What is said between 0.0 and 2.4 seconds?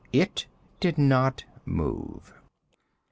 It did not move.